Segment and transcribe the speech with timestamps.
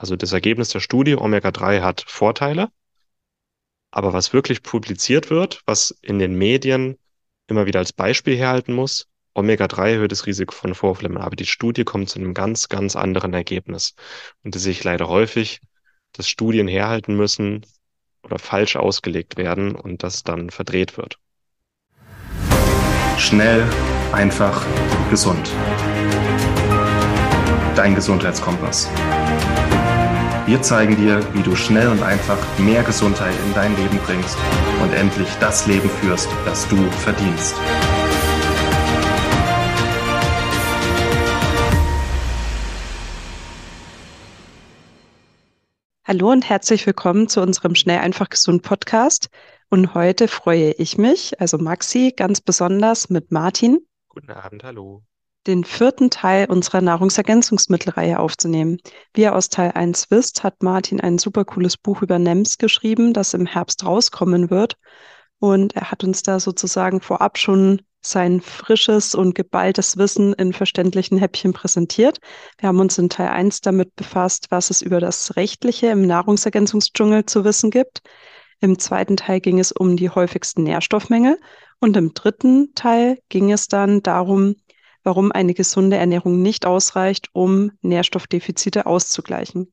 [0.00, 2.70] Also das Ergebnis der Studie, Omega-3 hat Vorteile,
[3.90, 6.96] aber was wirklich publiziert wird, was in den Medien
[7.48, 11.84] immer wieder als Beispiel herhalten muss, Omega-3 erhöht das Risiko von Vorflimmen, aber die Studie
[11.84, 13.94] kommt zu einem ganz, ganz anderen Ergebnis.
[14.42, 15.60] Und das sehe ich leider häufig,
[16.12, 17.66] dass Studien herhalten müssen
[18.22, 21.18] oder falsch ausgelegt werden und das dann verdreht wird.
[23.18, 23.68] Schnell,
[24.12, 24.64] einfach,
[25.10, 25.52] gesund.
[27.76, 28.88] Dein Gesundheitskompass.
[30.50, 34.36] Wir zeigen dir, wie du schnell und einfach mehr Gesundheit in dein Leben bringst
[34.82, 37.54] und endlich das Leben führst, das du verdienst.
[46.02, 49.30] Hallo und herzlich willkommen zu unserem Schnell einfach gesund Podcast.
[49.68, 53.86] Und heute freue ich mich, also Maxi, ganz besonders mit Martin.
[54.08, 55.04] Guten Abend, hallo
[55.46, 58.78] den vierten Teil unserer Nahrungsergänzungsmittelreihe aufzunehmen.
[59.14, 63.12] Wie ihr aus Teil 1 wisst, hat Martin ein super cooles Buch über NEMS geschrieben,
[63.12, 64.76] das im Herbst rauskommen wird.
[65.38, 71.18] Und er hat uns da sozusagen vorab schon sein frisches und geballtes Wissen in verständlichen
[71.18, 72.18] Häppchen präsentiert.
[72.58, 77.26] Wir haben uns in Teil 1 damit befasst, was es über das Rechtliche im Nahrungsergänzungsdschungel
[77.26, 78.00] zu wissen gibt.
[78.60, 81.38] Im zweiten Teil ging es um die häufigsten Nährstoffmängel
[81.78, 84.56] und im dritten Teil ging es dann darum,
[85.02, 89.72] warum eine gesunde Ernährung nicht ausreicht, um Nährstoffdefizite auszugleichen.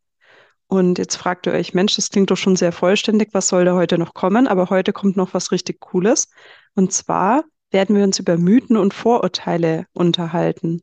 [0.67, 3.73] Und jetzt fragt ihr euch, Mensch, das klingt doch schon sehr vollständig, was soll da
[3.73, 4.47] heute noch kommen?
[4.47, 6.29] Aber heute kommt noch was richtig Cooles.
[6.75, 10.81] Und zwar werden wir uns über Mythen und Vorurteile unterhalten.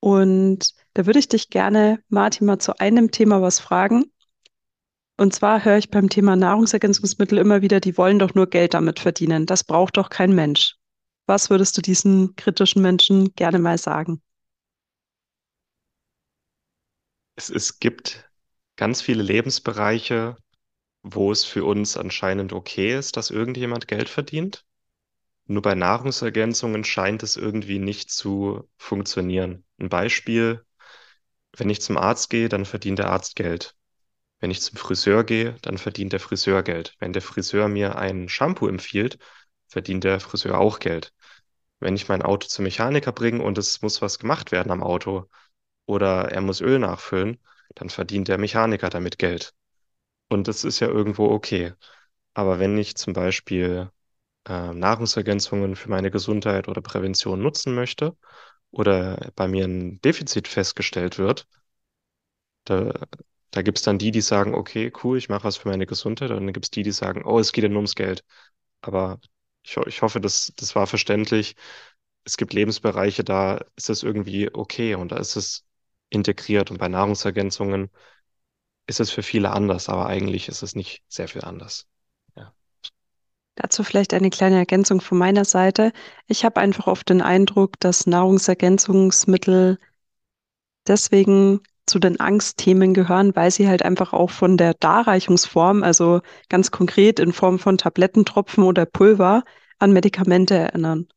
[0.00, 4.04] Und da würde ich dich gerne, Martin, mal zu einem Thema was fragen.
[5.16, 9.00] Und zwar höre ich beim Thema Nahrungsergänzungsmittel immer wieder, die wollen doch nur Geld damit
[9.00, 9.46] verdienen.
[9.46, 10.76] Das braucht doch kein Mensch.
[11.26, 14.22] Was würdest du diesen kritischen Menschen gerne mal sagen?
[17.36, 18.28] Es, es gibt
[18.76, 20.36] ganz viele Lebensbereiche,
[21.02, 24.64] wo es für uns anscheinend okay ist, dass irgendjemand Geld verdient.
[25.46, 29.64] Nur bei Nahrungsergänzungen scheint es irgendwie nicht zu funktionieren.
[29.78, 30.64] Ein Beispiel,
[31.56, 33.76] wenn ich zum Arzt gehe, dann verdient der Arzt Geld.
[34.40, 36.94] Wenn ich zum Friseur gehe, dann verdient der Friseur Geld.
[37.00, 39.18] Wenn der Friseur mir ein Shampoo empfiehlt,
[39.68, 41.12] verdient der Friseur auch Geld.
[41.80, 45.28] Wenn ich mein Auto zum Mechaniker bringe und es muss was gemacht werden am Auto
[45.86, 47.38] oder er muss Öl nachfüllen,
[47.74, 49.54] dann verdient der Mechaniker damit Geld.
[50.28, 51.74] Und das ist ja irgendwo okay.
[52.34, 53.90] Aber wenn ich zum Beispiel
[54.48, 58.16] äh, Nahrungsergänzungen für meine Gesundheit oder Prävention nutzen möchte
[58.72, 61.46] oder bei mir ein Defizit festgestellt wird,
[62.64, 62.92] da,
[63.50, 66.30] da gibt es dann die, die sagen, okay, cool, ich mache was für meine Gesundheit.
[66.30, 68.24] Und dann gibt es die, die sagen, oh, es geht ja nur ums Geld.
[68.82, 69.20] Aber
[69.64, 71.56] ich, ich hoffe, das, das war verständlich.
[72.24, 75.64] Es gibt Lebensbereiche, da ist es irgendwie okay und da ist es
[76.10, 76.70] integriert.
[76.70, 77.90] Und bei Nahrungsergänzungen
[78.86, 81.86] ist es für viele anders, aber eigentlich ist es nicht sehr viel anders.
[83.56, 85.92] Dazu vielleicht eine kleine Ergänzung von meiner Seite.
[86.26, 89.78] Ich habe einfach oft den Eindruck, dass Nahrungsergänzungsmittel
[90.86, 96.70] deswegen zu den Angstthemen gehören, weil sie halt einfach auch von der Darreichungsform, also ganz
[96.70, 99.44] konkret in Form von Tablettentropfen oder Pulver,
[99.78, 101.08] an Medikamente erinnern.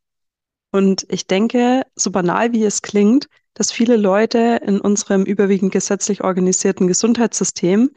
[0.71, 6.23] Und ich denke, so banal wie es klingt, dass viele Leute in unserem überwiegend gesetzlich
[6.23, 7.91] organisierten Gesundheitssystem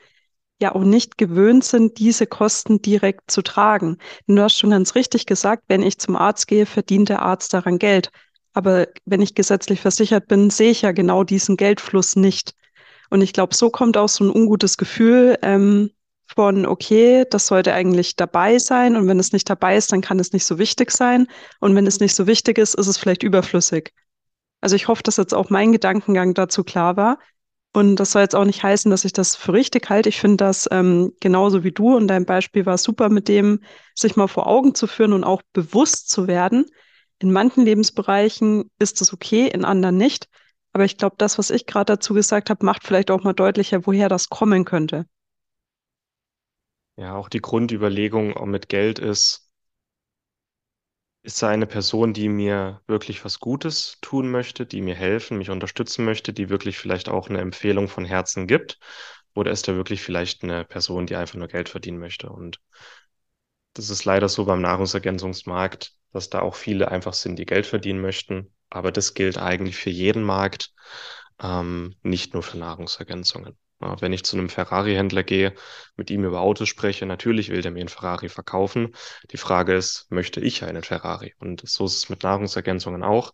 [0.60, 3.98] ja auch nicht gewöhnt sind, diese Kosten direkt zu tragen.
[4.26, 7.53] Denn du hast schon ganz richtig gesagt, wenn ich zum Arzt gehe, verdient der Arzt
[7.53, 8.10] daran Geld.
[8.53, 12.54] Aber wenn ich gesetzlich versichert bin, sehe ich ja genau diesen Geldfluss nicht.
[13.10, 15.91] Und ich glaube, so kommt auch so ein ungutes Gefühl ähm,
[16.26, 18.97] von, okay, das sollte eigentlich dabei sein.
[18.97, 21.26] Und wenn es nicht dabei ist, dann kann es nicht so wichtig sein.
[21.59, 23.93] Und wenn es nicht so wichtig ist, ist es vielleicht überflüssig.
[24.60, 27.19] Also ich hoffe, dass jetzt auch mein Gedankengang dazu klar war.
[27.72, 30.09] Und das soll jetzt auch nicht heißen, dass ich das für richtig halte.
[30.09, 33.60] Ich finde das ähm, genauso wie du und dein Beispiel war super mit dem,
[33.94, 36.66] sich mal vor Augen zu führen und auch bewusst zu werden,
[37.21, 40.28] in manchen Lebensbereichen ist es okay, in anderen nicht.
[40.72, 43.86] Aber ich glaube, das, was ich gerade dazu gesagt habe, macht vielleicht auch mal deutlicher,
[43.86, 45.06] woher das kommen könnte.
[46.97, 49.50] Ja, auch die Grundüberlegung mit Geld ist,
[51.22, 55.50] ist da eine Person, die mir wirklich was Gutes tun möchte, die mir helfen, mich
[55.50, 58.78] unterstützen möchte, die wirklich vielleicht auch eine Empfehlung von Herzen gibt?
[59.34, 62.30] Oder ist da wirklich vielleicht eine Person, die einfach nur Geld verdienen möchte?
[62.30, 62.60] Und
[63.74, 68.00] das ist leider so beim Nahrungsergänzungsmarkt dass da auch viele einfach sind, die Geld verdienen
[68.00, 68.53] möchten.
[68.70, 70.72] Aber das gilt eigentlich für jeden Markt,
[71.42, 73.56] ähm, nicht nur für Nahrungsergänzungen.
[73.80, 75.54] Ja, wenn ich zu einem Ferrari-Händler gehe,
[75.96, 78.94] mit ihm über Autos spreche, natürlich will der mir einen Ferrari verkaufen.
[79.30, 81.34] Die Frage ist, möchte ich einen Ferrari?
[81.38, 83.32] Und so ist es mit Nahrungsergänzungen auch.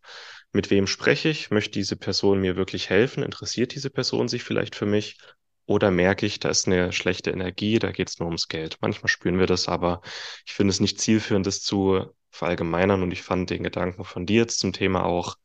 [0.52, 1.50] Mit wem spreche ich?
[1.50, 3.24] Möchte diese Person mir wirklich helfen?
[3.24, 5.18] Interessiert diese Person sich vielleicht für mich?
[5.66, 8.78] Oder merke ich, da ist eine schlechte Energie, da geht es nur ums Geld.
[8.80, 10.00] Manchmal spüren wir das, aber
[10.46, 13.02] ich finde es nicht zielführend, das zu verallgemeinern.
[13.02, 15.36] Und ich fand den Gedanken von dir jetzt zum Thema auch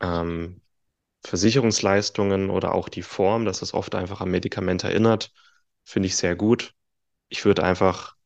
[0.00, 0.60] ähm,
[1.24, 5.32] Versicherungsleistungen oder auch die Form, dass es oft einfach am Medikament erinnert,
[5.84, 6.74] finde ich sehr gut.
[7.28, 8.16] Ich würde einfach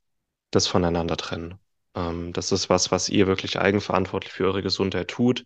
[0.51, 1.59] das voneinander trennen.
[1.95, 5.45] Ähm, das ist was, was ihr wirklich eigenverantwortlich für eure Gesundheit tut.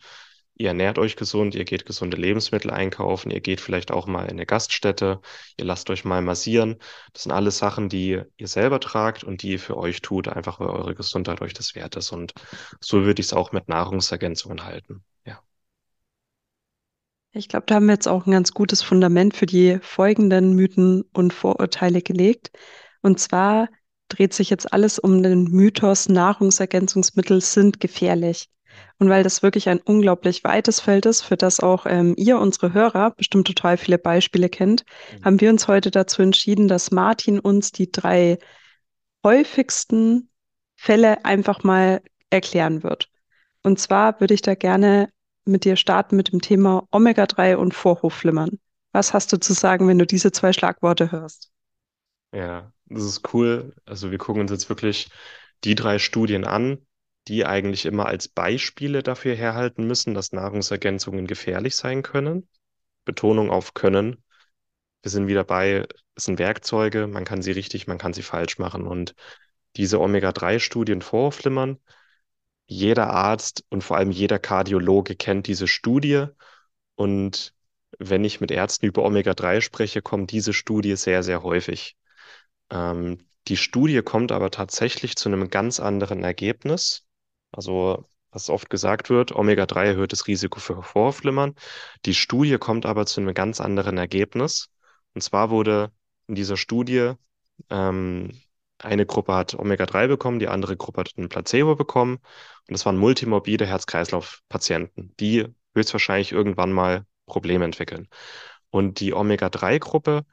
[0.59, 4.31] Ihr ernährt euch gesund, ihr geht gesunde Lebensmittel einkaufen, ihr geht vielleicht auch mal in
[4.31, 5.21] eine Gaststätte,
[5.59, 6.77] ihr lasst euch mal massieren.
[7.13, 10.59] Das sind alles Sachen, die ihr selber tragt und die ihr für euch tut, einfach
[10.59, 12.11] weil eure Gesundheit euch das wert ist.
[12.11, 12.33] Und
[12.81, 15.05] so würde ich es auch mit Nahrungsergänzungen halten.
[15.27, 15.43] Ja.
[17.33, 21.03] Ich glaube, da haben wir jetzt auch ein ganz gutes Fundament für die folgenden Mythen
[21.13, 22.51] und Vorurteile gelegt.
[23.03, 23.69] Und zwar
[24.09, 28.49] dreht sich jetzt alles um den Mythos, Nahrungsergänzungsmittel sind gefährlich.
[28.99, 32.73] Und weil das wirklich ein unglaublich weites Feld ist, für das auch ähm, ihr, unsere
[32.73, 35.25] Hörer, bestimmt total viele Beispiele kennt, mhm.
[35.25, 38.39] haben wir uns heute dazu entschieden, dass Martin uns die drei
[39.25, 40.31] häufigsten
[40.77, 43.09] Fälle einfach mal erklären wird.
[43.63, 45.09] Und zwar würde ich da gerne
[45.45, 48.59] mit dir starten mit dem Thema Omega-3 und Vorhofflimmern.
[48.93, 51.51] Was hast du zu sagen, wenn du diese zwei Schlagworte hörst?
[52.33, 53.75] Ja, das ist cool.
[53.85, 55.09] Also wir gucken uns jetzt wirklich
[55.65, 56.79] die drei Studien an,
[57.29, 62.49] die eigentlich immer als Beispiele dafür herhalten müssen, dass Nahrungsergänzungen gefährlich sein können.
[63.05, 64.23] Betonung auf können.
[65.03, 68.59] Wir sind wieder bei, es sind Werkzeuge, man kann sie richtig, man kann sie falsch
[68.59, 68.87] machen.
[68.87, 69.15] Und
[69.77, 71.79] diese Omega-3-Studien vorflimmern,
[72.67, 76.27] jeder Arzt und vor allem jeder Kardiologe kennt diese Studie.
[76.97, 77.55] Und
[77.99, 81.97] wenn ich mit Ärzten über Omega-3 spreche, kommt diese Studie sehr, sehr häufig.
[82.71, 83.19] Ähm,
[83.49, 87.06] die Studie kommt aber tatsächlich zu einem ganz anderen Ergebnis.
[87.57, 91.55] Also, was oft gesagt wird, Omega-3 erhöht das Risiko für Vorflimmern.
[92.05, 94.69] Die Studie kommt aber zu einem ganz anderen Ergebnis.
[95.15, 95.91] Und zwar wurde
[96.29, 97.13] in dieser Studie
[97.71, 98.31] ähm,
[98.79, 102.17] eine Gruppe hat Omega-3 bekommen, die andere Gruppe hat ein Placebo bekommen.
[102.17, 108.09] Und das waren multimorbide Herz-Kreislauf-Patienten, die höchstwahrscheinlich irgendwann mal Probleme entwickeln.
[108.71, 110.25] Und die Omega-3-Gruppe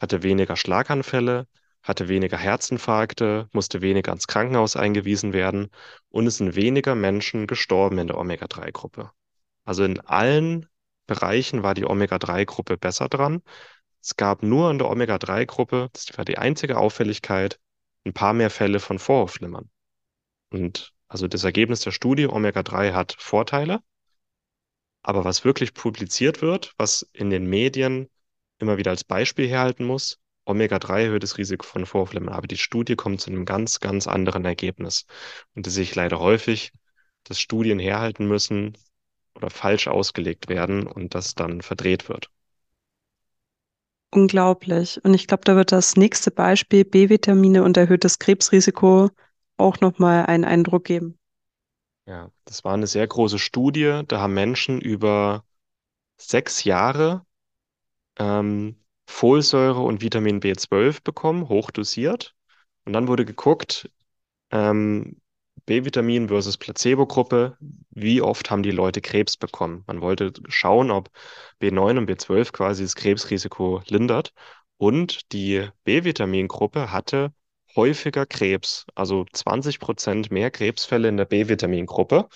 [0.00, 1.46] hatte weniger Schlaganfälle,
[1.82, 5.70] hatte weniger Herzinfarkte, musste weniger ins Krankenhaus eingewiesen werden
[6.10, 9.10] und es sind weniger Menschen gestorben in der Omega-3-Gruppe.
[9.64, 10.66] Also in allen
[11.06, 13.42] Bereichen war die Omega-3-Gruppe besser dran.
[14.02, 17.58] Es gab nur in der Omega-3-Gruppe, das war die einzige Auffälligkeit,
[18.04, 19.70] ein paar mehr Fälle von Vorhofflimmern.
[20.50, 23.80] Und also das Ergebnis der Studie, Omega-3 hat Vorteile,
[25.02, 28.08] aber was wirklich publiziert wird, was in den Medien
[28.58, 32.96] immer wieder als Beispiel herhalten muss, Omega-3 erhöht das Risiko von Vorflimmern, aber die Studie
[32.96, 35.06] kommt zu einem ganz, ganz anderen Ergebnis.
[35.54, 36.72] Und das sehe ich leider häufig,
[37.24, 38.76] dass Studien herhalten müssen
[39.34, 42.30] oder falsch ausgelegt werden und das dann verdreht wird.
[44.12, 45.02] Unglaublich.
[45.04, 49.10] Und ich glaube, da wird das nächste Beispiel B-Vitamine und erhöhtes Krebsrisiko
[49.56, 51.16] auch nochmal einen Eindruck geben.
[52.06, 54.02] Ja, das war eine sehr große Studie.
[54.08, 55.44] Da haben Menschen über
[56.16, 57.24] sechs Jahre
[58.18, 58.76] ähm,
[59.10, 62.34] Folsäure und Vitamin B12 bekommen, hochdosiert.
[62.84, 63.90] Und dann wurde geguckt,
[64.50, 65.20] ähm,
[65.66, 67.58] B-Vitamin versus Placebo-Gruppe,
[67.90, 69.84] wie oft haben die Leute Krebs bekommen?
[69.86, 71.10] Man wollte schauen, ob
[71.60, 74.32] B9 und B12 quasi das Krebsrisiko lindert.
[74.78, 77.32] Und die B-Vitamin-Gruppe hatte
[77.76, 82.28] häufiger Krebs, also 20 Prozent mehr Krebsfälle in der B-Vitamin-Gruppe.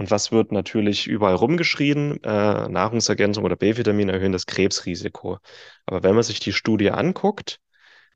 [0.00, 2.24] Und was wird natürlich überall rumgeschrien?
[2.24, 5.36] Äh, Nahrungsergänzung oder B-Vitamin erhöhen das Krebsrisiko.
[5.84, 7.60] Aber wenn man sich die Studie anguckt,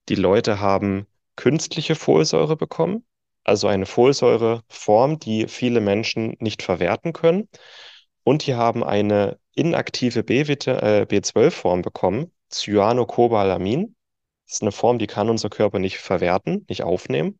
[0.08, 3.04] die Leute haben künstliche Folsäure bekommen,
[3.44, 7.50] also eine Folsäureform, die viele Menschen nicht verwerten können.
[8.22, 13.94] Und die haben eine inaktive B12-Form äh, bekommen, Cyanocobalamin.
[14.46, 17.38] Das ist eine Form, die kann unser Körper nicht verwerten, nicht aufnehmen.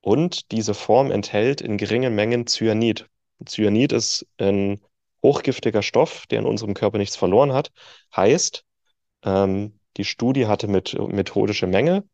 [0.00, 3.08] Und diese Form enthält in geringen Mengen Cyanid.
[3.46, 4.80] Cyanid ist ein
[5.22, 7.70] hochgiftiger Stoff, der in unserem Körper nichts verloren hat.
[8.14, 8.64] Heißt,
[9.24, 12.04] ähm, die Studie hatte mit methodische Menge,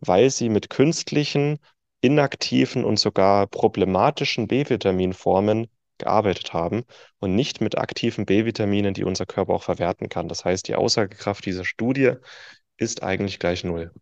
[0.00, 1.58] weil sie mit künstlichen,
[2.00, 5.68] inaktiven und sogar problematischen B-Vitaminformen
[5.98, 6.84] gearbeitet haben
[7.18, 10.28] und nicht mit aktiven B-Vitaminen, die unser Körper auch verwerten kann.
[10.28, 12.14] Das heißt, die Aussagekraft dieser Studie
[12.78, 13.92] ist eigentlich gleich null.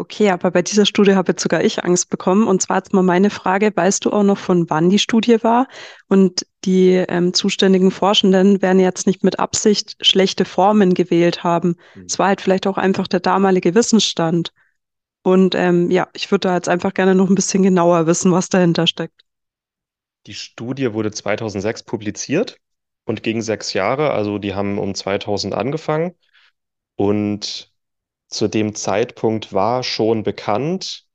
[0.00, 2.48] Okay, aber bei dieser Studie habe jetzt sogar ich Angst bekommen.
[2.48, 5.68] Und zwar jetzt mal meine Frage, weißt du auch noch, von wann die Studie war?
[6.08, 11.76] Und die ähm, zuständigen Forschenden werden jetzt nicht mit Absicht schlechte Formen gewählt haben.
[12.06, 14.54] Es war halt vielleicht auch einfach der damalige Wissensstand.
[15.22, 18.48] Und ähm, ja, ich würde da jetzt einfach gerne noch ein bisschen genauer wissen, was
[18.48, 19.20] dahinter steckt.
[20.26, 22.56] Die Studie wurde 2006 publiziert
[23.04, 26.14] und ging sechs Jahre, also die haben um 2000 angefangen
[26.96, 27.69] Und
[28.30, 31.06] zu dem Zeitpunkt war schon bekannt,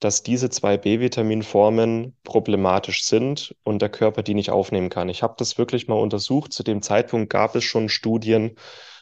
[0.00, 5.08] dass diese zwei B-Vitaminformen problematisch sind und der Körper die nicht aufnehmen kann.
[5.08, 6.52] Ich habe das wirklich mal untersucht.
[6.52, 8.56] Zu dem Zeitpunkt gab es schon Studien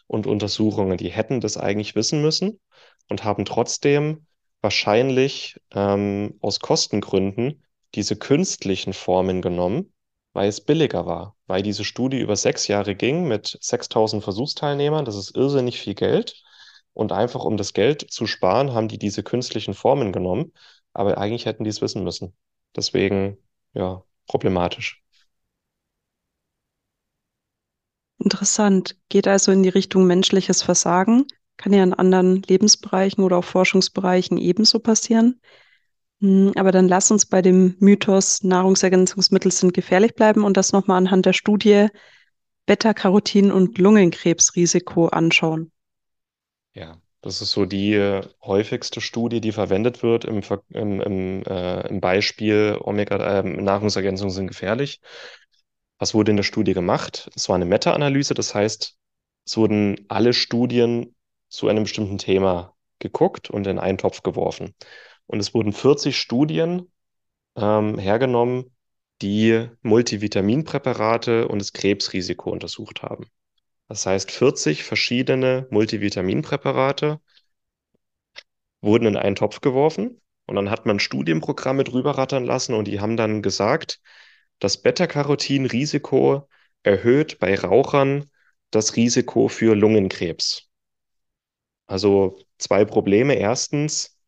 [0.06, 2.60] und Untersuchungen, die hätten das eigentlich wissen müssen
[3.08, 4.26] und haben trotzdem
[4.62, 7.62] wahrscheinlich ähm, aus Kostengründen
[7.94, 9.92] diese künstlichen Formen genommen,
[10.32, 15.04] weil es billiger war, weil diese Studie über sechs Jahre ging mit 6000 Versuchsteilnehmern.
[15.04, 16.42] Das ist irrsinnig viel Geld.
[16.96, 20.52] Und einfach um das Geld zu sparen, haben die diese künstlichen Formen genommen
[20.96, 22.32] aber eigentlich hätten die es wissen müssen.
[22.74, 23.36] Deswegen,
[23.74, 25.02] ja, problematisch.
[28.18, 28.96] Interessant.
[29.10, 31.26] Geht also in die Richtung menschliches Versagen.
[31.58, 35.40] Kann ja in anderen Lebensbereichen oder auch Forschungsbereichen ebenso passieren.
[36.20, 40.96] Hm, aber dann lass uns bei dem Mythos, Nahrungsergänzungsmittel sind gefährlich bleiben und das nochmal
[40.96, 41.88] anhand der Studie
[42.64, 45.72] Beta-Carotin und Lungenkrebsrisiko anschauen.
[46.76, 51.88] Ja, das ist so die äh, häufigste Studie, die verwendet wird im, im, im, äh,
[51.88, 55.00] im Beispiel Omega, äh, Nahrungsergänzungen sind gefährlich.
[55.98, 57.30] Was wurde in der Studie gemacht?
[57.34, 58.94] Es war eine Meta-Analyse, das heißt,
[59.46, 61.16] es wurden alle Studien
[61.48, 64.74] zu einem bestimmten Thema geguckt und in einen Topf geworfen.
[65.26, 66.92] Und es wurden 40 Studien
[67.56, 68.76] ähm, hergenommen,
[69.22, 73.30] die Multivitaminpräparate und das Krebsrisiko untersucht haben.
[73.88, 77.20] Das heißt, 40 verschiedene Multivitaminpräparate
[78.80, 83.00] wurden in einen Topf geworfen und dann hat man Studienprogramme drüber rattern lassen und die
[83.00, 84.00] haben dann gesagt,
[84.58, 86.48] das Beta-Carotin-Risiko
[86.82, 88.30] erhöht bei Rauchern
[88.70, 90.68] das Risiko für Lungenkrebs.
[91.86, 93.34] Also zwei Probleme.
[93.34, 94.18] Erstens,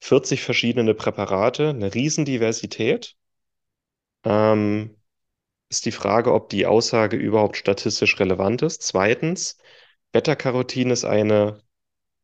[0.00, 3.14] 40 verschiedene Präparate, eine Riesendiversität.
[4.24, 4.96] Ähm,
[5.70, 8.82] ist die Frage, ob die Aussage überhaupt statistisch relevant ist.
[8.82, 9.58] Zweitens,
[10.12, 11.62] Beta-Carotin ist eine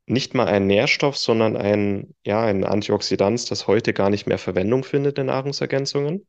[0.07, 4.85] nicht mal ein Nährstoff, sondern ein, ja, ein Antioxidant, das heute gar nicht mehr Verwendung
[4.85, 6.27] findet in Nahrungsergänzungen.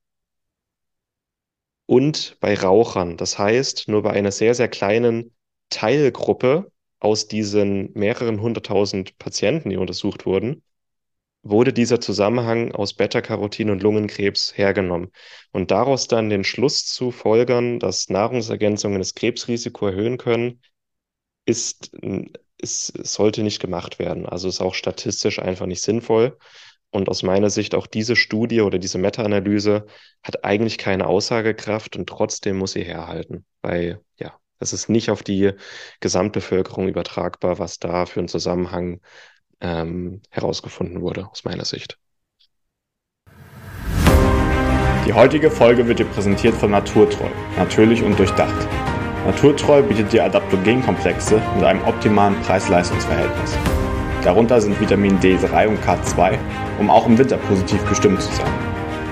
[1.88, 5.36] Und bei Rauchern, das heißt, nur bei einer sehr, sehr kleinen
[5.70, 10.64] Teilgruppe aus diesen mehreren hunderttausend Patienten, die untersucht wurden,
[11.46, 15.12] wurde dieser Zusammenhang aus Beta-Carotin und Lungenkrebs hergenommen.
[15.52, 20.60] Und daraus dann den Schluss zu folgern, dass Nahrungsergänzungen das Krebsrisiko erhöhen können,
[21.46, 21.92] ist,
[22.58, 24.26] ist, sollte nicht gemacht werden.
[24.26, 26.36] Also ist auch statistisch einfach nicht sinnvoll.
[26.90, 29.86] Und aus meiner Sicht auch diese Studie oder diese Meta-Analyse
[30.24, 35.22] hat eigentlich keine Aussagekraft und trotzdem muss sie herhalten, weil ja, es ist nicht auf
[35.22, 35.52] die
[36.00, 39.02] Gesamtbevölkerung übertragbar, was da für ein Zusammenhang
[39.66, 41.98] ähm, herausgefunden wurde, aus meiner Sicht.
[45.08, 48.68] Die heutige Folge wird dir präsentiert von Naturtreu, natürlich und durchdacht.
[49.26, 53.58] Naturtreu bietet dir Adaptogenkomplexe mit einem optimalen Preis-Leistungs-Verhältnis.
[54.24, 56.38] Darunter sind Vitamin D3 und K2,
[56.80, 58.52] um auch im Winter positiv gestimmt zu sein.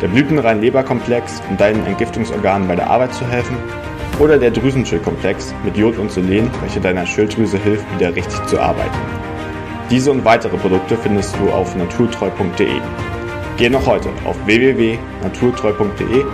[0.02, 3.58] Der blütenrein Leberkomplex, um deinen Entgiftungsorganen bei der Arbeit zu helfen.
[4.20, 9.23] Oder der Drüsenschildkomplex mit Jod und Selen, welcher deiner Schilddrüse hilft, wieder richtig zu arbeiten.
[9.90, 12.82] Diese und weitere Produkte findest du auf naturtreu.de.
[13.58, 16.26] Geh noch heute auf www.naturtreu.de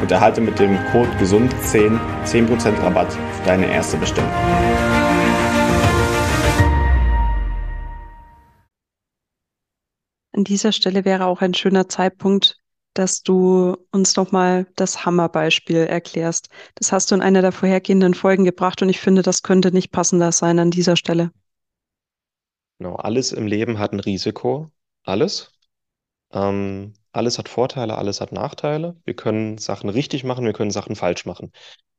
[0.00, 4.30] und erhalte mit dem Code GESUND10 10% Rabatt auf deine erste Bestellung.
[10.32, 12.60] An dieser Stelle wäre auch ein schöner Zeitpunkt,
[12.94, 16.48] dass du uns nochmal das Hammerbeispiel erklärst.
[16.76, 19.90] Das hast du in einer der vorhergehenden Folgen gebracht und ich finde, das könnte nicht
[19.90, 21.32] passender sein an dieser Stelle.
[22.78, 24.70] Genau, alles im Leben hat ein Risiko.
[25.04, 25.52] Alles.
[26.32, 28.96] Ähm, alles hat Vorteile, alles hat Nachteile.
[29.04, 31.52] Wir können Sachen richtig machen, wir können Sachen falsch machen.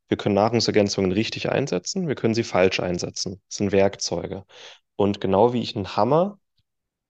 [0.10, 3.42] Wir können Nahrungsergänzungen richtig einsetzen, wir können sie falsch einsetzen.
[3.50, 4.46] Das sind Werkzeuge.
[4.98, 6.40] Und genau wie ich einen Hammer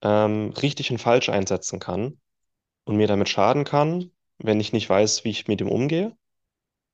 [0.02, 2.20] ähm, richtig und falsch einsetzen kann
[2.84, 6.16] und mir damit schaden kann, wenn ich nicht weiß, wie ich mit ihm umgehe,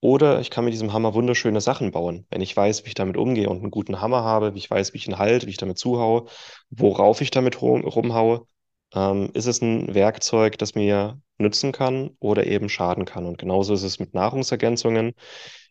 [0.07, 3.17] oder ich kann mit diesem Hammer wunderschöne Sachen bauen, wenn ich weiß, wie ich damit
[3.17, 5.57] umgehe und einen guten Hammer habe, wie ich weiß, wie ich ihn halte, wie ich
[5.57, 6.27] damit zuhaue,
[6.71, 8.47] worauf ich damit rum, rumhaue.
[8.95, 13.27] Ähm, ist es ein Werkzeug, das mir nützen kann oder eben schaden kann?
[13.27, 15.13] Und genauso ist es mit Nahrungsergänzungen.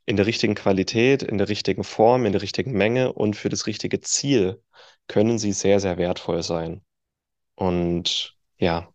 [0.06, 3.68] In der richtigen Qualität, in der richtigen Form, in der richtigen Menge und für das
[3.68, 4.62] richtige Ziel
[5.08, 6.82] können sie sehr, sehr wertvoll sein.
[7.56, 8.90] Und ja,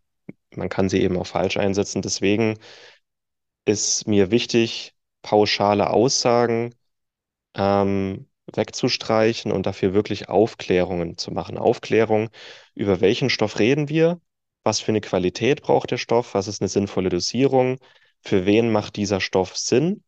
[0.54, 2.02] man kann sie eben auch falsch einsetzen.
[2.02, 2.58] Deswegen
[3.64, 6.74] ist mir wichtig, pauschale Aussagen
[7.54, 11.58] ähm, wegzustreichen und dafür wirklich Aufklärungen zu machen.
[11.58, 12.30] Aufklärung,
[12.74, 14.20] über welchen Stoff reden wir,
[14.64, 17.78] was für eine Qualität braucht der Stoff, was ist eine sinnvolle Dosierung,
[18.22, 20.04] für wen macht dieser Stoff Sinn.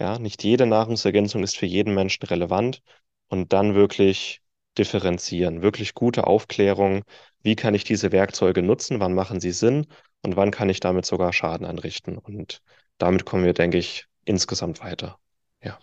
[0.00, 2.82] Ja, nicht jede Nahrungsergänzung ist für jeden Menschen relevant
[3.28, 4.40] und dann wirklich
[4.78, 5.62] differenzieren.
[5.62, 7.04] Wirklich gute Aufklärung.
[7.42, 9.00] Wie kann ich diese Werkzeuge nutzen?
[9.00, 9.86] Wann machen sie Sinn?
[10.22, 12.18] Und wann kann ich damit sogar Schaden anrichten?
[12.18, 12.62] Und
[12.98, 15.18] damit kommen wir, denke ich, insgesamt weiter.
[15.62, 15.78] Ja.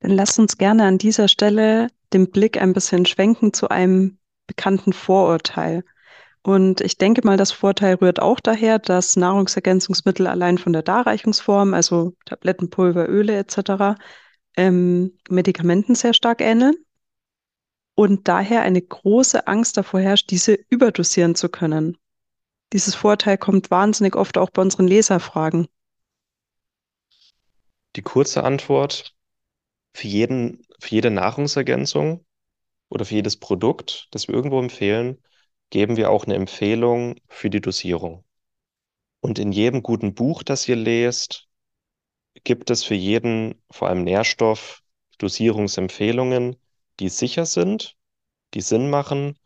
[0.00, 4.92] Dann lasst uns gerne an dieser Stelle den Blick ein bisschen schwenken zu einem bekannten
[4.92, 5.84] Vorurteil.
[6.42, 11.72] Und ich denke mal, das Vorteil rührt auch daher, dass Nahrungsergänzungsmittel allein von der Darreichungsform,
[11.72, 13.98] also Tabletten, Pulver, Öle etc.,
[14.56, 16.74] ähm, Medikamenten sehr stark ähneln
[17.94, 21.96] und daher eine große Angst davor herrscht, diese überdosieren zu können.
[22.74, 25.68] Dieses Vorteil kommt wahnsinnig oft auch bei unseren Leserfragen.
[27.94, 29.14] Die kurze Antwort,
[29.94, 32.26] für jeden, für jede Nahrungsergänzung
[32.88, 35.22] oder für jedes Produkt, das wir irgendwo empfehlen,
[35.70, 38.24] geben wir auch eine Empfehlung für die Dosierung.
[39.20, 41.46] Und in jedem guten Buch, das ihr lest,
[42.42, 44.82] gibt es für jeden, vor allem Nährstoff,
[45.18, 46.56] Dosierungsempfehlungen,
[46.98, 47.96] die sicher sind,
[48.52, 49.38] die Sinn machen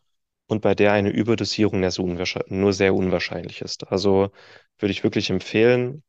[0.49, 3.87] und bei der eine Überdosierung nur sehr unwahrscheinlich ist.
[3.91, 4.31] Also
[4.79, 6.03] würde ich wirklich empfehlen,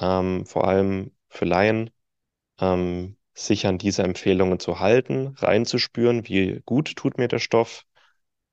[0.00, 1.90] ähm, vor allem für Laien,
[2.60, 7.84] ähm, sich an diese Empfehlungen zu halten, reinzuspüren, wie gut tut mir der Stoff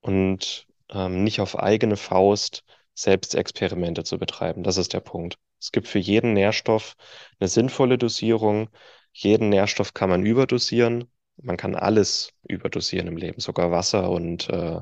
[0.02, 2.64] und ähm, nicht auf eigene Faust
[2.94, 4.64] selbst Experimente zu betreiben.
[4.64, 5.38] Das ist der Punkt.
[5.60, 6.96] Es gibt für jeden Nährstoff
[7.40, 8.70] eine sinnvolle Dosierung.
[9.14, 11.10] Jeden Nährstoff kann man überdosieren.
[11.42, 14.80] Man kann alles überdosieren im Leben, sogar Wasser und äh,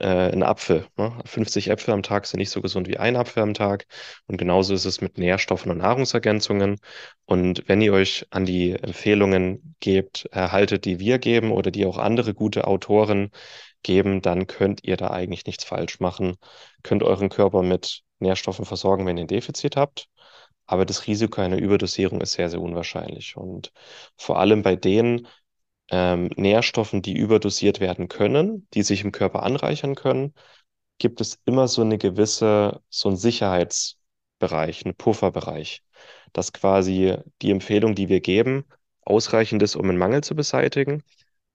[0.00, 0.86] äh, ein Apfel.
[0.96, 1.12] Ne?
[1.24, 3.86] 50 Äpfel am Tag sind nicht so gesund wie ein Apfel am Tag.
[4.26, 6.78] Und genauso ist es mit Nährstoffen und Nahrungsergänzungen.
[7.26, 11.98] Und wenn ihr euch an die Empfehlungen gebt, erhaltet, die wir geben oder die auch
[11.98, 13.30] andere gute Autoren
[13.82, 16.36] geben, dann könnt ihr da eigentlich nichts falsch machen.
[16.82, 20.06] Könnt euren Körper mit Nährstoffen versorgen, wenn ihr ein Defizit habt.
[20.66, 23.36] Aber das Risiko einer Überdosierung ist sehr, sehr unwahrscheinlich.
[23.36, 23.72] Und
[24.16, 25.26] vor allem bei den
[25.90, 30.34] ähm, Nährstoffen, die überdosiert werden können, die sich im Körper anreichern können,
[30.98, 35.82] gibt es immer so eine gewisse, so ein Sicherheitsbereich, einen Pufferbereich,
[36.32, 38.64] dass quasi die Empfehlung, die wir geben,
[39.02, 41.02] ausreichend ist, um einen Mangel zu beseitigen,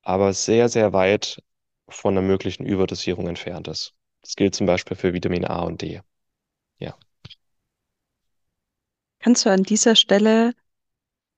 [0.01, 1.41] aber sehr, sehr weit
[1.88, 3.93] von einer möglichen Überdosierung entfernt ist.
[4.21, 6.01] Das gilt zum Beispiel für Vitamin A und D.
[6.79, 6.97] Ja.
[9.19, 10.53] Kannst du an dieser Stelle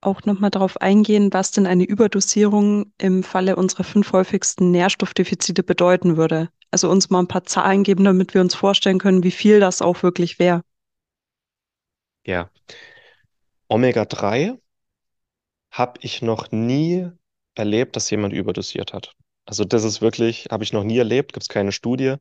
[0.08, 6.18] auch nochmal darauf eingehen, was denn eine Überdosierung im Falle unserer fünf häufigsten Nährstoffdefizite bedeuten
[6.18, 6.50] würde?
[6.72, 9.82] Also uns mal ein paar Zahlen geben, damit wir uns vorstellen können, wie viel das
[9.82, 10.64] auch wirklich wäre.
[12.26, 12.50] Ja.
[13.68, 14.58] Omega-3
[15.72, 17.10] habe ich noch nie
[17.56, 19.14] erlebt, dass jemand überdosiert hat.
[19.46, 22.16] Also das ist wirklich, habe ich noch nie erlebt, gibt es keine Studie.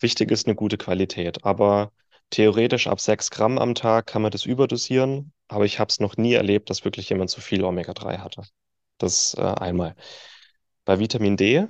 [0.00, 1.44] Wichtig ist eine gute Qualität.
[1.44, 1.92] Aber
[2.30, 5.32] theoretisch ab 6 Gramm am Tag kann man das überdosieren.
[5.48, 8.42] Aber ich habe es noch nie erlebt, dass wirklich jemand zu viel Omega-3 hatte.
[8.98, 9.94] Das äh, einmal.
[10.84, 11.66] Bei Vitamin D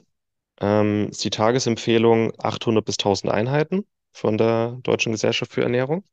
[0.61, 6.05] ähm, ist die Tagesempfehlung 800 bis 1000 Einheiten von der Deutschen Gesellschaft für Ernährung.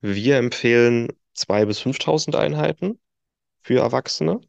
[0.00, 2.98] Wir empfehlen 2.000 bis 5.000 Einheiten
[3.62, 4.40] für Erwachsene.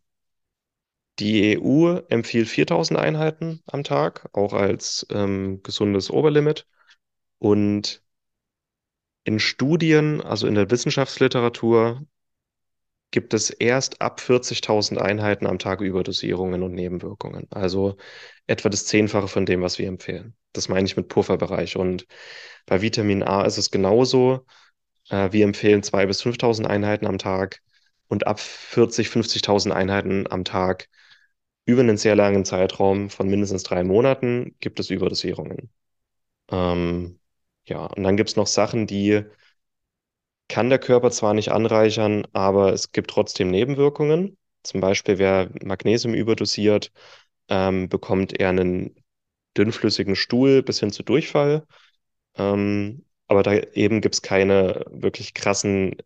[1.19, 6.65] Die EU empfiehlt 4000 Einheiten am Tag, auch als ähm, gesundes Oberlimit.
[7.37, 8.01] Und
[9.23, 12.01] in Studien, also in der Wissenschaftsliteratur,
[13.11, 17.47] gibt es erst ab 40.000 Einheiten am Tag Überdosierungen und Nebenwirkungen.
[17.51, 17.97] Also
[18.47, 20.35] etwa das Zehnfache von dem, was wir empfehlen.
[20.53, 21.75] Das meine ich mit Pufferbereich.
[21.77, 22.07] Und
[22.65, 24.45] bei Vitamin A ist es genauso.
[25.09, 27.61] Äh, wir empfehlen 2.000 bis 5.000 Einheiten am Tag
[28.07, 30.87] und ab 40.000, 50.000 Einheiten am Tag
[31.65, 35.69] über einen sehr langen Zeitraum von mindestens drei Monaten gibt es Überdosierungen.
[36.49, 37.20] Ähm,
[37.65, 39.23] ja, und dann gibt es noch Sachen, die
[40.47, 44.37] kann der Körper zwar nicht anreichern, aber es gibt trotzdem Nebenwirkungen.
[44.63, 46.91] Zum Beispiel, wer Magnesium überdosiert,
[47.49, 48.95] ähm, bekommt eher einen
[49.57, 51.65] dünnflüssigen Stuhl bis hin zu Durchfall.
[52.35, 55.97] Ähm, aber da eben gibt es keine wirklich krassen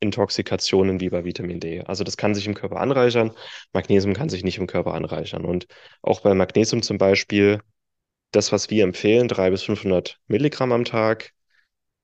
[0.00, 1.82] Intoxikationen wie bei Vitamin D.
[1.82, 3.32] Also das kann sich im Körper anreichern,
[3.72, 5.44] Magnesium kann sich nicht im Körper anreichern.
[5.44, 5.66] Und
[6.02, 7.60] auch bei Magnesium zum Beispiel,
[8.32, 11.32] das, was wir empfehlen, 300 bis 500 Milligramm am Tag,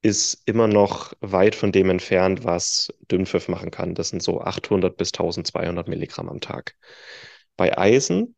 [0.03, 3.95] ist immer noch weit von dem entfernt, was Dünnpfiff machen kann.
[3.95, 6.77] Das sind so 800 bis 1200 Milligramm am Tag.
[7.57, 8.37] Bei Eisen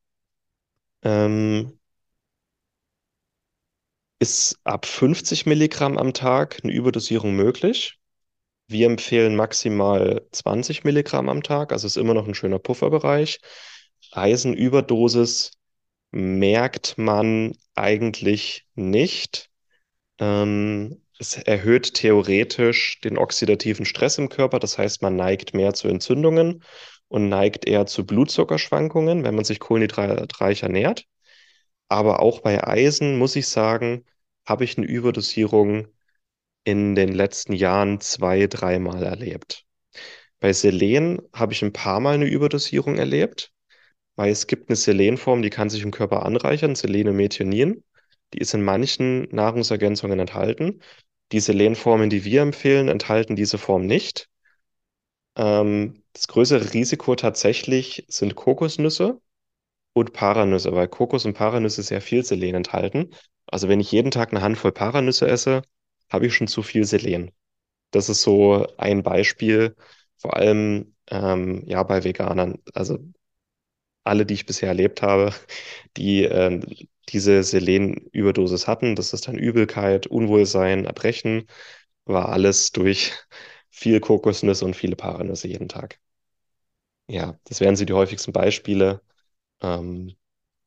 [1.02, 1.78] ähm,
[4.20, 7.98] ist ab 50 Milligramm am Tag eine Überdosierung möglich.
[8.68, 13.40] Wir empfehlen maximal 20 Milligramm am Tag, also ist immer noch ein schöner Pufferbereich.
[14.12, 15.52] Eisenüberdosis
[16.10, 19.50] merkt man eigentlich nicht.
[20.18, 25.88] Ähm, es erhöht theoretisch den oxidativen Stress im Körper, das heißt, man neigt mehr zu
[25.88, 26.62] Entzündungen
[27.08, 31.06] und neigt eher zu Blutzuckerschwankungen, wenn man sich kohlenhydratreich ernährt.
[31.88, 34.04] Aber auch bei Eisen, muss ich sagen,
[34.46, 35.88] habe ich eine Überdosierung
[36.64, 39.64] in den letzten Jahren zwei, dreimal erlebt.
[40.40, 43.52] Bei Selen habe ich ein paar Mal eine Überdosierung erlebt,
[44.18, 47.84] weil es gibt eine Selenform, die kann sich im Körper anreichern, Selenomethionin.
[48.34, 50.82] Die ist in manchen Nahrungsergänzungen enthalten.
[51.32, 54.28] Die Selenformen, die wir empfehlen, enthalten diese Form nicht.
[55.36, 59.20] Ähm, das größere Risiko tatsächlich sind Kokosnüsse
[59.94, 63.10] und Paranüsse, weil Kokos und Paranüsse sehr viel Selen enthalten.
[63.46, 65.62] Also wenn ich jeden Tag eine Handvoll Paranüsse esse,
[66.10, 67.32] habe ich schon zu viel Selen.
[67.92, 69.76] Das ist so ein Beispiel,
[70.18, 72.58] vor allem ähm, ja bei Veganern.
[72.74, 72.98] Also
[74.08, 75.32] alle, die ich bisher erlebt habe,
[75.96, 76.60] die äh,
[77.10, 81.46] diese Selenüberdosis hatten, das ist dann Übelkeit, Unwohlsein, Erbrechen,
[82.06, 83.12] war alles durch
[83.70, 86.00] viel Kokosnüsse und viele Paranüsse jeden Tag.
[87.08, 89.02] Ja, das wären so die häufigsten Beispiele.
[89.62, 90.16] Ähm,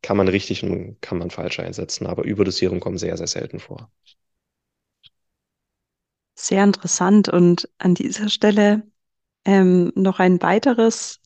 [0.04, 3.92] kann man richtig und kann man falsch einsetzen, aber Überdosierung kommen sehr, sehr selten vor.
[6.36, 7.30] Sehr interessant.
[7.30, 8.84] Und an dieser Stelle
[9.46, 11.22] ähm, noch ein weiteres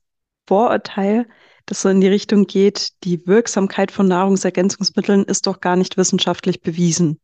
[0.47, 1.27] Vorurteil,
[1.65, 6.61] das so in die Richtung geht, die Wirksamkeit von Nahrungsergänzungsmitteln ist doch gar nicht wissenschaftlich
[6.61, 7.19] bewiesen.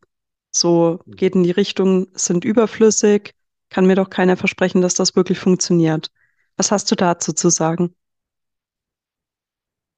[0.51, 3.33] So geht in die Richtung, sind überflüssig,
[3.69, 6.11] kann mir doch keiner versprechen, dass das wirklich funktioniert.
[6.57, 7.95] Was hast du dazu zu sagen?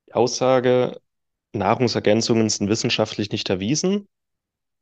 [0.08, 1.02] Die Aussage,
[1.54, 4.08] Nahrungsergänzungen sind wissenschaftlich nicht erwiesen,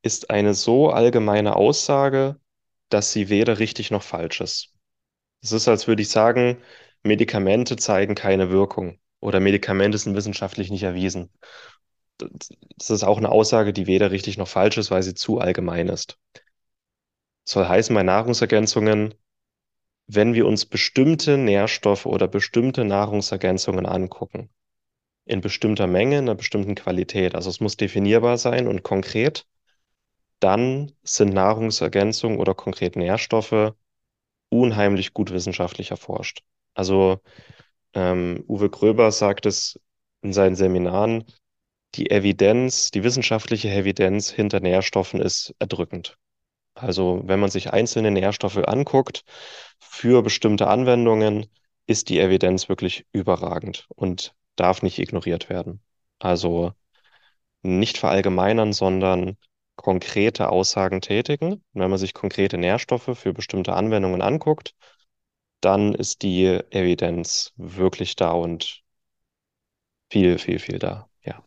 [0.02, 2.38] ist eine so allgemeine Aussage,
[2.90, 4.74] dass sie weder richtig noch falsch ist.
[5.42, 6.62] Es ist, als würde ich sagen,
[7.04, 11.30] Medikamente zeigen keine Wirkung oder Medikamente sind wissenschaftlich nicht erwiesen.
[12.18, 15.88] Das ist auch eine Aussage, die weder richtig noch falsch ist, weil sie zu allgemein
[15.88, 16.20] ist.
[17.46, 19.14] soll heißen, bei Nahrungsergänzungen,
[20.08, 24.50] wenn wir uns bestimmte Nährstoffe oder bestimmte Nahrungsergänzungen angucken,
[25.26, 29.46] in bestimmter Menge, in einer bestimmten Qualität, also es muss definierbar sein und konkret,
[30.40, 33.74] dann sind Nahrungsergänzungen oder konkret Nährstoffe
[34.50, 36.44] unheimlich gut wissenschaftlich erforscht.
[36.74, 37.22] Also
[37.94, 39.80] ähm, Uwe Gröber sagt es
[40.22, 41.26] in seinen Seminaren,
[41.96, 46.18] die Evidenz, die wissenschaftliche Evidenz hinter Nährstoffen ist erdrückend.
[46.74, 49.24] Also wenn man sich einzelne Nährstoffe anguckt
[49.80, 51.48] für bestimmte Anwendungen,
[51.88, 55.82] ist die Evidenz wirklich überragend und darf nicht ignoriert werden.
[56.20, 56.74] Also
[57.64, 59.38] nicht verallgemeinern, sondern
[59.76, 61.54] konkrete Aussagen tätigen.
[61.54, 64.74] Und wenn man sich konkrete Nährstoffe für bestimmte Anwendungen anguckt,
[65.62, 68.82] dann ist die Evidenz wirklich da und
[70.10, 71.10] viel, viel, viel da.
[71.24, 71.44] Ja.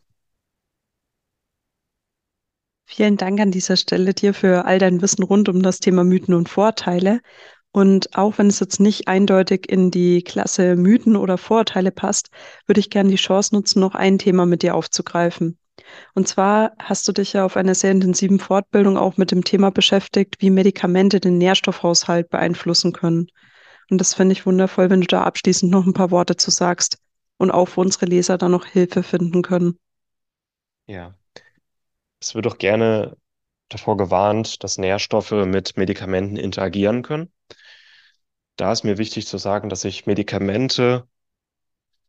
[2.85, 6.33] Vielen Dank an dieser Stelle dir für all dein Wissen rund um das Thema Mythen
[6.33, 7.21] und Vorteile.
[7.71, 12.29] Und auch wenn es jetzt nicht eindeutig in die Klasse Mythen oder Vorurteile passt,
[12.67, 15.59] würde ich gerne die Chance nutzen, noch ein Thema mit dir aufzugreifen.
[16.13, 19.71] Und zwar hast du dich ja auf einer sehr intensiven Fortbildung auch mit dem Thema
[19.71, 23.27] beschäftigt, wie Medikamente den Nährstoffhaushalt beeinflussen können.
[23.89, 26.97] Und das finde ich wundervoll, wenn du da abschließend noch ein paar Worte zu sagst
[27.37, 29.77] und auch für unsere Leser da noch Hilfe finden können.
[30.87, 31.15] Ja.
[32.19, 33.17] Es wird auch gerne
[33.69, 37.31] davor gewarnt, dass Nährstoffe mit Medikamenten interagieren können.
[38.55, 41.07] Da ist mir wichtig zu sagen, dass sich Medikamente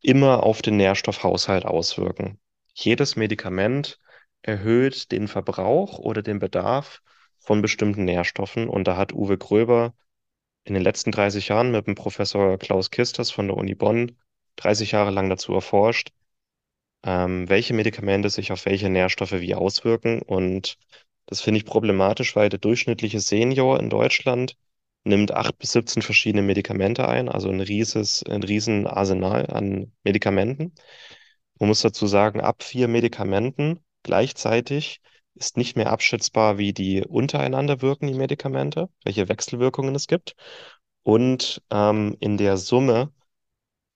[0.01, 2.39] immer auf den Nährstoffhaushalt auswirken.
[2.73, 3.99] Jedes Medikament
[4.41, 7.01] erhöht den Verbrauch oder den Bedarf
[7.39, 8.69] von bestimmten Nährstoffen.
[8.69, 9.93] Und da hat Uwe Gröber
[10.67, 14.17] in den letzten 30 Jahren mit dem Professor Klaus Kisters von der Uni Bonn
[14.57, 16.11] 30 Jahre lang dazu erforscht,
[17.03, 20.21] ähm, welche Medikamente sich auf welche Nährstoffe wie auswirken.
[20.21, 20.77] Und
[21.25, 24.55] das finde ich problematisch, weil der durchschnittliche Senior in Deutschland
[25.05, 30.73] nimmt acht bis 17 verschiedene Medikamente ein, also ein rieses, ein riesen Arsenal an Medikamenten.
[31.59, 35.01] Man muss dazu sagen, ab vier Medikamenten gleichzeitig
[35.37, 40.35] ist nicht mehr abschätzbar, wie die untereinander wirken, die Medikamente, welche Wechselwirkungen es gibt.
[41.03, 43.13] Und ähm, in der Summe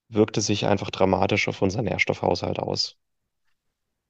[0.10, 2.98] wirkt es sich einfach dramatisch auf unseren Nährstoffhaushalt aus.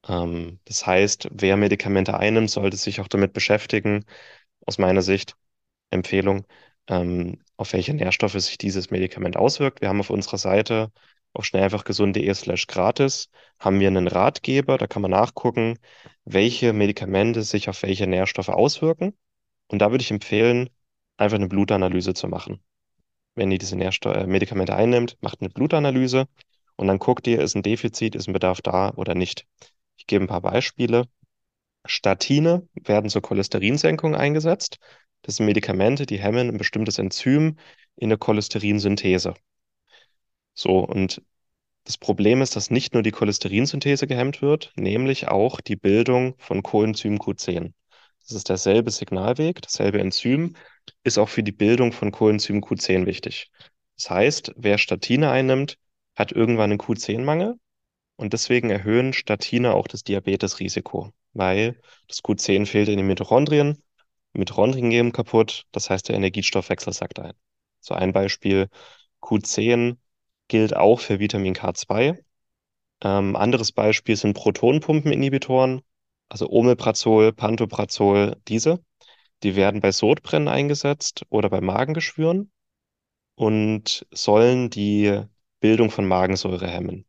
[0.08, 4.06] Ähm, das heißt, wer Medikamente einnimmt, sollte sich auch damit beschäftigen,
[4.65, 5.36] aus meiner Sicht,
[5.91, 6.46] Empfehlung,
[6.88, 9.82] ähm, auf welche Nährstoffe sich dieses Medikament auswirkt.
[9.82, 10.91] Wir haben auf unserer Seite
[11.34, 15.78] auf schnelleinfachgesund.de slash gratis haben wir einen Ratgeber, da kann man nachgucken,
[16.26, 19.17] welche Medikamente sich auf welche Nährstoffe auswirken.
[19.67, 20.70] Und da würde ich empfehlen,
[21.17, 22.62] einfach eine Blutanalyse zu machen.
[23.36, 26.28] Wenn ihr diese Nährsto äh, Medikamente einnimmt, macht eine Blutanalyse
[26.76, 29.46] und dann guckt ihr, ist ein Defizit, ist ein Bedarf da oder nicht.
[29.98, 31.08] Ich gebe ein paar Beispiele.
[31.86, 34.80] Statine werden zur Cholesterinsenkung eingesetzt.
[35.22, 37.58] Das sind Medikamente, die hemmen ein bestimmtes Enzym
[37.96, 39.36] in der Cholesterinsynthese.
[40.62, 41.21] So, und
[41.86, 46.63] Das Problem ist, dass nicht nur die Cholesterinsynthese gehemmt wird, nämlich auch die Bildung von
[46.63, 47.74] Coenzym Q10.
[48.21, 50.56] Das ist derselbe Signalweg, dasselbe Enzym,
[51.04, 53.52] ist auch für die Bildung von Coenzym Q10 wichtig.
[53.97, 55.78] Das heißt, wer Statine einnimmt,
[56.15, 57.56] hat irgendwann einen Q10-Mangel
[58.17, 63.84] und deswegen erhöhen Statine auch das Diabetesrisiko, weil das Q10 fehlt in den Mitochondrien.
[64.34, 67.34] Mitochondrien gehen kaputt, das heißt, der Energiestoffwechsel sackt ein.
[67.82, 68.69] So ein Beispiel,
[69.21, 69.97] Q10
[70.52, 72.20] gilt auch für Vitamin K2.
[73.02, 75.82] Ähm, anderes Beispiel sind Protonpumpeninhibitoren,
[76.28, 78.84] also Omeprazol, Pantoprazol, diese.
[79.44, 82.52] Die werden bei Sodbrennen eingesetzt oder bei Magengeschwüren
[83.36, 85.22] und sollen die
[85.62, 87.06] Bildung von Magensäure hemmen.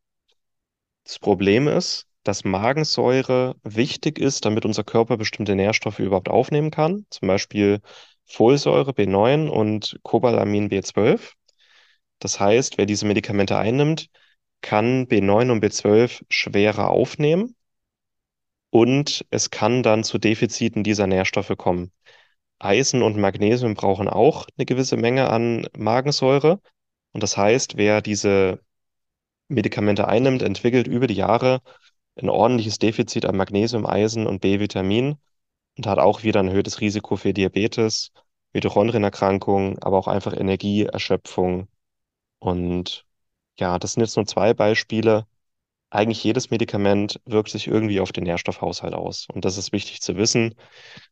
[1.02, 7.07] Das Problem ist, dass Magensäure wichtig ist, damit unser Körper bestimmte Nährstoffe überhaupt aufnehmen kann,
[7.11, 7.81] zum Beispiel
[8.24, 11.35] Folsäure B9 und Cobalamin B12.
[12.22, 14.08] Das heißt, wer diese Medikamente einnimmt,
[14.61, 17.56] kann B9 und B12 schwerer aufnehmen
[18.70, 21.90] und es kann dann zu Defiziten dieser Nährstoffe kommen.
[22.61, 26.61] Eisen und Magnesium brauchen auch eine gewisse Menge an Magensäure.
[27.12, 28.61] Und das heißt, wer diese
[29.48, 31.61] Medikamente einnimmt, entwickelt über die Jahre
[32.14, 35.16] ein ordentliches Defizit an Magnesium, Eisen und B-Vitamin
[35.76, 38.12] und hat auch wieder ein erhöhtes Risiko für Diabetes,
[38.52, 41.68] Mitochondrienerkrankungen, aber auch einfach Energieerschöpfung.
[42.42, 43.07] Und
[43.59, 45.26] ja, das sind jetzt nur zwei Beispiele.
[45.90, 49.28] Eigentlich jedes Medikament wirkt sich irgendwie auf den Nährstoffhaushalt aus.
[49.33, 50.57] Und das ist wichtig zu wissen.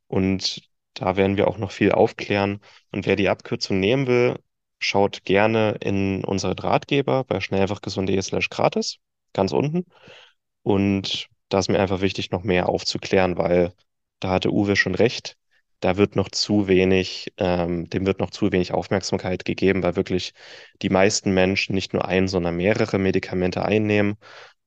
[0.08, 0.62] Und
[0.94, 2.60] da werden wir auch noch viel aufklären.
[2.92, 4.38] Und wer die Abkürzung nehmen will,
[4.80, 8.98] schaut gerne in unsere Drahtgeber bei schnellfachgesund.de slash gratis,
[9.32, 9.86] ganz unten.
[10.62, 13.72] Und da ist mir einfach wichtig, noch mehr aufzuklären, weil
[14.20, 15.36] da hatte Uwe schon recht.
[15.80, 20.34] Da wird noch zu wenig, ähm, dem wird noch zu wenig Aufmerksamkeit gegeben, weil wirklich
[20.82, 24.16] die meisten Menschen nicht nur ein, sondern mehrere Medikamente einnehmen.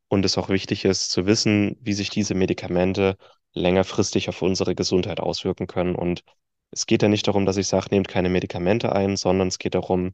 [0.07, 3.17] Und es auch wichtig ist zu wissen, wie sich diese Medikamente
[3.53, 5.95] längerfristig auf unsere Gesundheit auswirken können.
[5.95, 6.23] Und
[6.71, 9.75] es geht ja nicht darum, dass ich sage, nehmt keine Medikamente ein, sondern es geht
[9.75, 10.13] darum,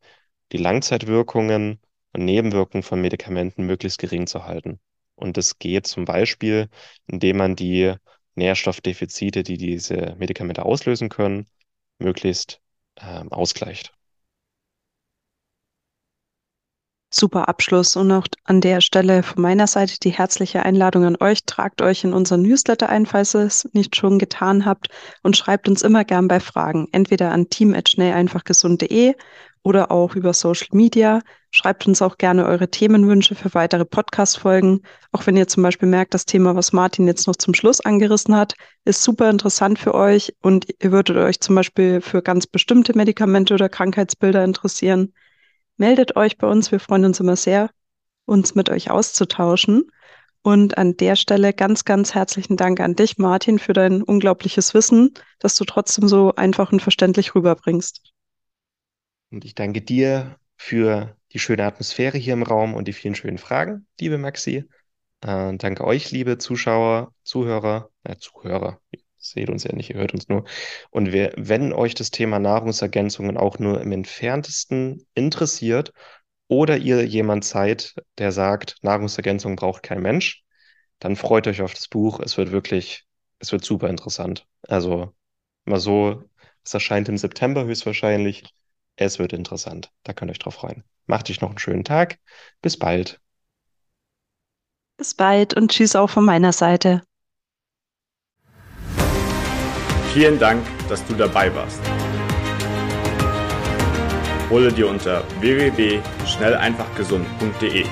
[0.51, 1.79] die Langzeitwirkungen
[2.13, 4.79] und Nebenwirkungen von Medikamenten möglichst gering zu halten.
[5.15, 6.69] Und das geht zum Beispiel,
[7.07, 7.95] indem man die
[8.39, 11.45] Nährstoffdefizite, die diese Medikamente auslösen können,
[11.99, 12.61] möglichst
[12.95, 13.93] äh, ausgleicht.
[17.11, 21.43] Super Abschluss und auch an der Stelle von meiner Seite die herzliche Einladung an euch.
[21.43, 24.89] Tragt euch in unseren Newsletter ein, falls ihr es nicht schon getan habt
[25.23, 29.15] und schreibt uns immer gern bei Fragen, entweder an team@schnelleinfachgesund.de
[29.63, 31.21] oder auch über Social Media.
[31.51, 34.81] Schreibt uns auch gerne eure Themenwünsche für weitere Podcast-Folgen.
[35.11, 38.35] Auch wenn ihr zum Beispiel merkt, das Thema, was Martin jetzt noch zum Schluss angerissen
[38.35, 38.53] hat,
[38.85, 43.53] ist super interessant für euch und ihr würdet euch zum Beispiel für ganz bestimmte Medikamente
[43.53, 45.13] oder Krankheitsbilder interessieren
[45.79, 46.71] meldet euch bei uns.
[46.71, 47.71] Wir freuen uns immer sehr,
[48.25, 49.89] uns mit euch auszutauschen.
[50.41, 55.13] Und an der Stelle ganz, ganz herzlichen Dank an dich, Martin, für dein unglaubliches Wissen,
[55.39, 58.08] das du trotzdem so einfach und verständlich rüberbringst.
[59.31, 63.37] Und ich danke dir für die schöne Atmosphäre hier im Raum und die vielen schönen
[63.37, 64.65] Fragen, liebe Maxi.
[65.21, 68.79] Äh, danke euch, liebe Zuschauer, Zuhörer, äh, Zuhörer,
[69.17, 70.45] seht uns ja nicht, ihr hört uns nur.
[70.89, 75.93] Und wer, wenn euch das Thema Nahrungsergänzungen auch nur im entferntesten interessiert
[76.47, 80.43] oder ihr jemand seid, der sagt, Nahrungsergänzung braucht kein Mensch,
[80.99, 82.19] dann freut euch auf das Buch.
[82.19, 83.05] Es wird wirklich,
[83.39, 84.47] es wird super interessant.
[84.67, 85.13] Also
[85.65, 86.23] mal so,
[86.63, 88.43] es erscheint im September höchstwahrscheinlich.
[89.01, 89.93] Es wird interessant.
[90.03, 90.83] Da könnt ihr euch drauf freuen.
[91.05, 92.19] Macht euch noch einen schönen Tag.
[92.61, 93.21] Bis bald.
[94.97, 97.01] Bis bald und tschüss auch von meiner Seite.
[100.13, 101.79] Vielen Dank, dass du dabei warst.
[104.49, 107.85] Hole dir unter www.schnelleinfachgesund.de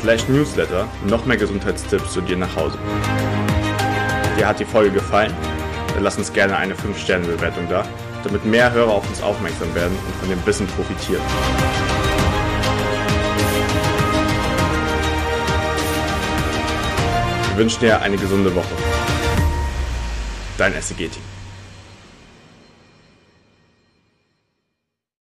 [0.00, 2.80] slash newsletter noch mehr Gesundheitstipps zu dir nach Hause.
[4.36, 5.32] Dir hat die Folge gefallen?
[5.94, 7.86] Dann lass uns gerne eine 5-Sterne-Bewertung da,
[8.24, 11.22] damit mehr Hörer auf uns aufmerksam werden und von dem Wissen profitieren.
[17.50, 18.74] Wir wünschen dir eine gesunde Woche.
[20.56, 21.37] Dein SEG-Team.